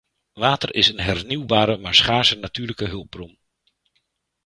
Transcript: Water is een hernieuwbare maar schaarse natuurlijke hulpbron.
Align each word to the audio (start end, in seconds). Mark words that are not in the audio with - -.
Water 0.35 0.69
is 0.75 0.87
een 0.87 0.99
hernieuwbare 0.99 1.77
maar 1.77 1.95
schaarse 1.95 2.35
natuurlijke 2.35 2.85
hulpbron. 2.85 3.37